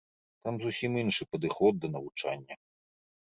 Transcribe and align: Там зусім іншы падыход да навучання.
Там 0.45 0.55
зусім 0.63 0.95
іншы 1.01 1.27
падыход 1.35 1.73
да 1.83 1.87
навучання. 1.99 2.55